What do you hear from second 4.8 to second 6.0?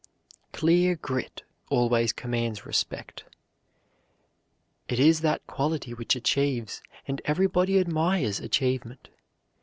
It is that quality